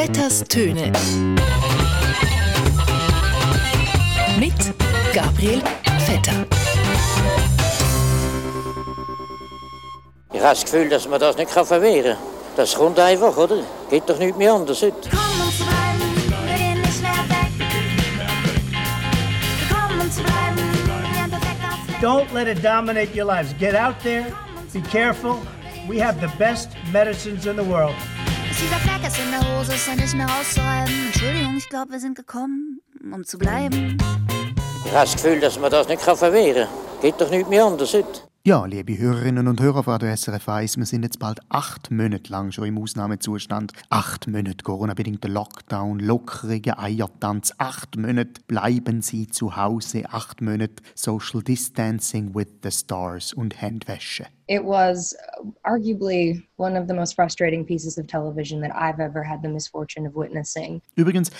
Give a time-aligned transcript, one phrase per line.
[0.00, 0.90] Vetters Töne.
[4.38, 4.54] Mit
[5.12, 5.60] Gabriel
[6.06, 6.46] Vetter.
[10.32, 12.22] Ich habe das Gefühl, dass man das nicht verwehren kann.
[12.56, 13.62] Das kommt einfach, oder?
[13.90, 15.10] Geht doch nicht mehr anders heute.
[15.10, 17.52] Komm uns bleiben, wir gehen nicht mehr weg.
[19.70, 20.56] Komm uns bleiben,
[22.00, 23.54] Don't let it dominate your lives.
[23.58, 24.24] Get out there,
[24.72, 25.42] be careful.
[25.86, 27.94] We have the best medicines in the world.
[28.62, 30.92] Dieser Fleck ist in der Hose, ist ja nicht mehr auszureiben.
[31.06, 33.96] Entschuldigung, ich glaube, wir sind gekommen, um zu bleiben.
[34.84, 37.00] Ich habe das Gefühl, dass man das nicht verwehren kann.
[37.00, 38.20] Geht doch nicht mehr anders heute.
[38.42, 42.30] Ja, liebe Hörerinnen und Hörer von der SRF 1, wir sind jetzt bald acht Monate
[42.30, 43.72] lang schon im Ausnahmezustand.
[43.88, 47.52] Acht Monate Corona-bedingter Lockdown, lockerige Eiertanz.
[47.56, 50.04] Acht Monate bleiben Sie zu Hause.
[50.10, 54.26] Acht Monate Social Distancing with the Stars und Handwäsche.
[54.50, 55.14] It was
[55.64, 60.08] arguably one of the most frustrating pieces of television that I've ever had the misfortune
[60.08, 60.82] of witnessing.
[60.96, 61.30] Übrigens,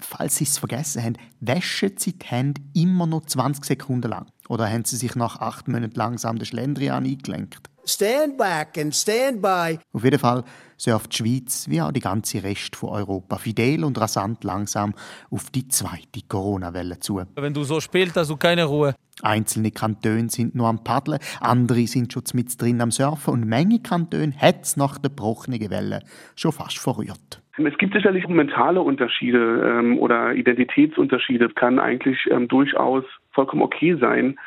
[0.00, 4.26] falls Sie es vergessen haben, waschen Sie die Hände immer noch 20 Sekunden lang.
[4.50, 7.70] Oder haben Sie sich nach acht Monaten langsam den Schlendrian eingelenkt?
[7.88, 9.78] Stand back and stand by.
[9.94, 10.44] Auf jeden Fall
[10.76, 14.92] surft die Schweiz wie auch die ganze Rest von Europa fidel und rasant langsam
[15.30, 17.22] auf die zweite Corona-Welle zu.
[17.36, 18.94] Wenn du so spielst, hast du keine Ruhe.
[19.22, 23.80] Einzelne Kantone sind nur am Paddeln, andere sind schon mit drin am Surfen und Menge
[23.80, 26.00] Kantone hat es nach der gebrochenen Welle
[26.36, 27.42] schon fast verrührt.
[27.56, 31.46] Es gibt sicherlich mentale Unterschiede ähm, oder Identitätsunterschiede.
[31.46, 34.38] Es kann eigentlich ähm, durchaus vollkommen okay sein,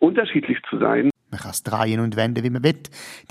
[0.00, 1.10] unterschiedlich zu sein.
[1.30, 2.80] Man kann es drehen und wenden, wie man will.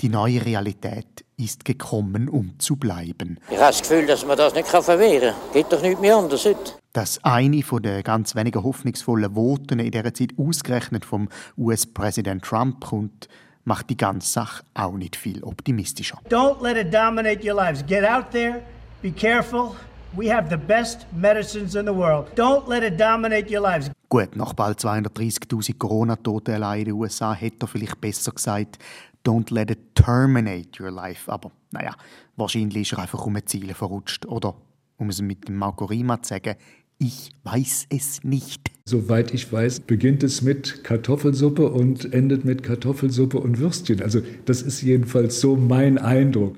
[0.00, 3.38] Die neue Realität ist gekommen, um zu bleiben.
[3.50, 5.52] Ich habe das Gefühl, dass man das nicht verwehren kann.
[5.52, 6.72] Geht doch nicht mehr anders heute.
[6.92, 12.84] Dass eine von den ganz wenigen hoffnungsvollen Voten in dieser Zeit ausgerechnet vom US-Präsident Trump
[12.84, 13.28] kommt,
[13.64, 16.18] macht die ganze Sache auch nicht viel optimistischer.
[16.28, 17.84] Don't let it dominate your lives.
[17.86, 18.62] Get out there,
[19.02, 19.76] be careful.
[20.16, 22.28] We have the best medicines in the world.
[22.34, 23.90] Don't let it dominate your lives.
[24.08, 28.78] Gut, nach bald 230.000 Corona-Toten allein in den USA hätte er vielleicht besser gesagt,
[29.26, 31.30] don't let it terminate your life.
[31.30, 31.94] Aber naja,
[32.36, 34.24] wahrscheinlich ist er einfach um Ziele verrutscht.
[34.24, 34.54] Oder,
[34.96, 36.56] um es mit dem Marco Rima zu sagen,
[36.98, 38.70] ich weiß es nicht.
[38.86, 44.02] Soweit ich weiß, beginnt es mit Kartoffelsuppe und endet mit Kartoffelsuppe und Würstchen.
[44.02, 46.56] Also das ist jedenfalls so mein Eindruck.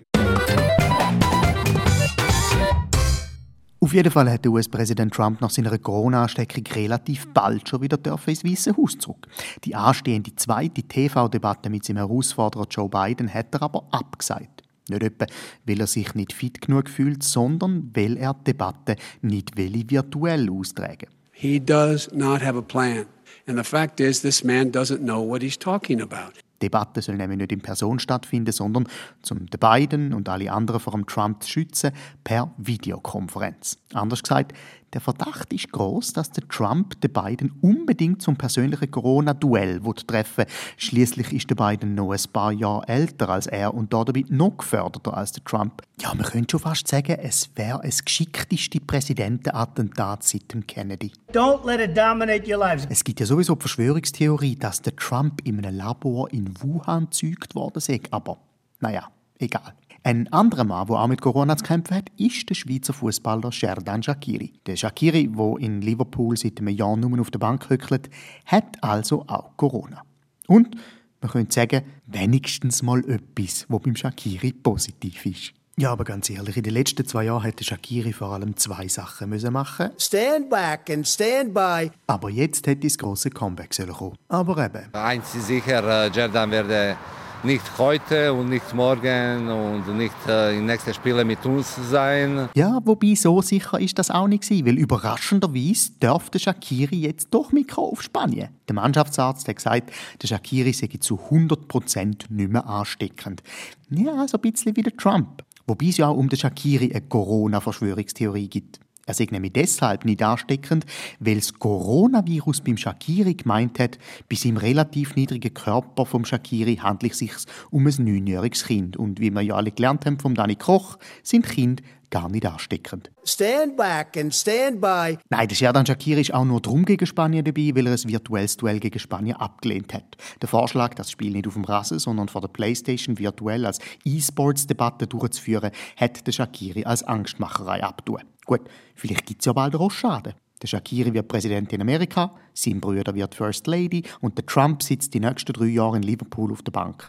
[3.82, 8.28] Auf jeden Fall hat der US-Präsident Trump nach seiner Corona-Ansteckung relativ bald schon wieder dürfen
[8.28, 9.26] ins Weiße Haus zurück.
[9.64, 14.64] Die anstehende zweite TV-Debatte mit seinem Herausforderer Joe Biden hat er aber abgesagt.
[14.90, 15.24] Nicht etwa,
[15.64, 21.08] weil er sich nicht fit genug fühlt, sondern weil er die Debatte nicht virtuell austragen
[21.32, 23.06] He does not have a plan.
[23.46, 26.34] And the fact is, this man doesn't know what he's talking about.
[26.60, 28.86] Die Debatte soll nämlich nicht in Person stattfinden, sondern
[29.22, 33.78] zum den Biden und alle anderen vor dem Trump zu schützen, per Videokonferenz.
[33.94, 34.52] Anders gesagt,
[34.92, 40.46] der Verdacht ist groß, dass der Trump den Biden unbedingt zum persönlichen Corona-Duell treffen.
[40.76, 45.16] Schließlich ist der Biden noch ein paar Jahre älter als er und dabei noch geförderter
[45.16, 45.82] als der Trump.
[46.00, 51.12] Ja, man könnte schon fast sagen, es wäre das geschickteste Präsidentenattentat seit dem Kennedy.
[51.32, 52.86] Don't let it dominate your lives.
[52.90, 57.54] Es gibt ja sowieso die Verschwörungstheorie, dass der Trump in einem Labor in Wuhan gezeugt
[57.54, 58.38] worden ist, aber
[58.80, 59.08] naja,
[59.38, 59.74] egal.
[60.10, 64.02] Ein anderer Mann, der auch mit Corona zu kämpfen hat, ist der Schweizer Fußballer Sherdan
[64.02, 64.54] Shakiri.
[64.66, 68.10] Der Shakiri, der in Liverpool seit einem Jahr nur auf der Bank hückelt,
[68.44, 70.02] hat also auch Corona.
[70.48, 70.74] Und
[71.20, 75.52] man könnte sagen, wenigstens mal etwas, was beim Shakiri positiv ist.
[75.76, 79.28] Ja, aber ganz ehrlich, in den letzten zwei Jahren hätte Shakiri vor allem zwei Sachen
[79.28, 81.88] müssen machen Stand back and stand by.
[82.08, 84.16] Aber jetzt hätte das große Comeback sollen kommen.
[84.26, 86.96] Aber eben, Eins ist sicher, äh, Jordan werde
[87.44, 92.48] nicht heute und nicht morgen und nicht äh, in nächsten Spielen mit uns sein.
[92.54, 97.52] Ja, wobei so sicher ist das auch nicht gewesen, weil überraschenderweise dürfte Shakiri jetzt doch
[97.52, 98.48] mitkommen auf Spanien.
[98.68, 99.90] Der Mannschaftsarzt hat gesagt,
[100.20, 103.42] der Shakiri sei zu 100% nicht mehr ansteckend.
[103.90, 105.42] Ja, so ein bisschen wie der Trump.
[105.66, 108.80] Wobei es ja auch um den Shakiri eine Corona-Verschwörungstheorie gibt.
[109.10, 110.86] Er sei nämlich deshalb nicht ansteckend,
[111.18, 113.98] weil das Coronavirus beim Shakiri gemeint hat,
[114.28, 117.32] bei seinem relativ niedrigen Körper vom Shakiri handelt es sich
[117.72, 118.96] um ein neunjähriges Kind.
[118.96, 123.10] Und wie wir ja alle gelernt haben vom Dani Koch, sind Kinder gar nicht ansteckend.
[123.24, 125.16] Stand back and stand by.
[125.28, 128.56] Nein, der Sherdan Shakiri ist auch nur drum gegen Spanien dabei, weil er ein virtuelles
[128.56, 130.16] Duell gegen Spanien abgelehnt hat.
[130.42, 135.06] Der Vorschlag, das Spiel nicht auf dem Rasen, sondern vor der Playstation virtuell als E-Sports-Debatte
[135.06, 138.22] durchzuführen, hat der Shakiri als Angstmacherei abtun.
[138.50, 138.62] Gut,
[138.96, 140.34] vielleicht gibt es ja bald Rochade.
[140.60, 145.14] Der Shakiri wird Präsident in Amerika, sein Bruder wird First Lady und der Trump sitzt
[145.14, 147.08] die nächsten drei Jahre in Liverpool auf der Bank.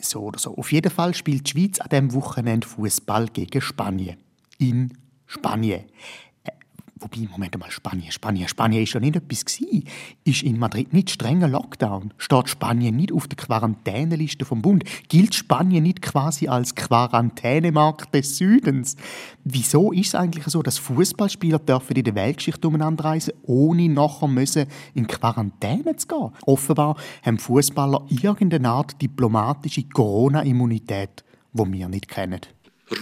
[0.00, 0.56] so oder so.
[0.56, 4.16] Auf jeden Fall spielt die Schweiz an diesem Wochenende Fußball gegen Spanien.
[4.58, 4.96] In
[5.26, 5.84] Spanien.
[7.04, 9.84] Wobei, Moment mal, Spanien, Spanien, Spanien ist ja nicht etwas gewesen.
[10.24, 12.14] Ist in Madrid nicht strenger Lockdown?
[12.16, 14.84] Steht Spanien nicht auf der Quarantäneliste vom Bund?
[15.10, 18.96] Gilt Spanien nicht quasi als Quarantänemarkt des Südens?
[19.44, 24.28] Wieso ist es eigentlich so, dass Fußballspieler dürfen in der Weltgeschichte umeinander reisen, ohne nachher
[24.28, 24.64] müssen
[24.94, 26.30] in Quarantäne zu gehen?
[26.46, 31.22] Offenbar haben Fußballer irgendeine Art diplomatische Corona-Immunität,
[31.52, 32.40] die wir nicht kennen.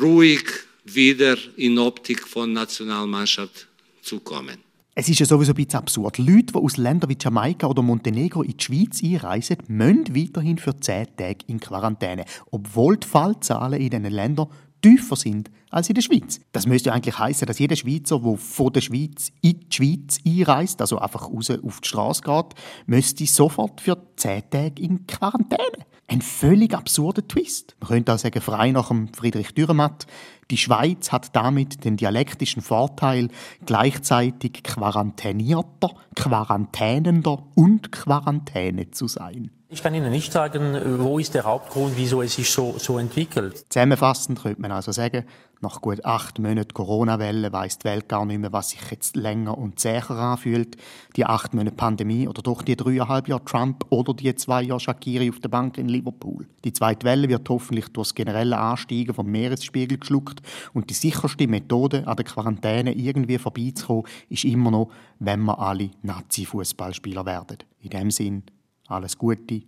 [0.00, 0.42] Ruhig
[0.84, 3.68] wieder in Optik von Nationalmannschaft
[4.02, 4.58] zu kommen.
[4.94, 6.18] Es ist ja sowieso ein bisschen absurd.
[6.18, 10.78] Leute, die aus Ländern wie Jamaika oder Montenegro in die Schweiz einreisen, müssen weiterhin für
[10.78, 14.48] 10 Tage in Quarantäne, obwohl die Fallzahlen in diesen Ländern
[14.82, 16.40] tiefer sind als in der Schweiz.
[16.52, 20.80] Das müsste eigentlich heißen, dass jeder Schweizer, der von der Schweiz in die Schweiz einreist,
[20.80, 22.54] also einfach raus auf die Straße geht,
[22.86, 25.86] müsste sofort für 10 Tage in Quarantäne.
[26.08, 27.74] Ein völlig absurder Twist.
[27.80, 30.06] Man könnte auch sagen, frei nach dem Friedrich Dürrematt,
[30.50, 33.28] die Schweiz hat damit den dialektischen Vorteil,
[33.64, 39.50] gleichzeitig quarantänierter, quarantänender und Quarantäne zu sein.
[39.70, 43.64] Ich kann Ihnen nicht sagen, wo ist der Hauptgrund, wieso es sich so, so entwickelt.
[43.70, 45.24] Zusammenfassend könnte man also sagen,
[45.62, 49.56] nach gut acht Monaten Corona-Welle weiss die Welt gar nicht mehr, was sich jetzt länger
[49.56, 50.76] und zäher anfühlt.
[51.16, 55.30] Die acht Monate Pandemie oder doch die dreieinhalb Jahre Trump oder die zwei Jahre Shakiri
[55.30, 56.46] auf der Bank in Liverpool.
[56.64, 60.42] Die zweite Welle wird hoffentlich durch das generelle Ansteigen vom Meeresspiegel geschluckt
[60.74, 65.90] und die sicherste Methode, an der Quarantäne irgendwie vorbeizukommen, ist immer noch, wenn wir alle
[66.02, 67.58] Nazi-Fußballspieler werden.
[67.80, 68.42] In dem Sinn,
[68.88, 69.62] alles Gute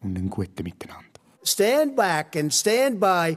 [0.00, 1.06] und ein guten Miteinander.
[1.44, 3.36] Stand back and stand by.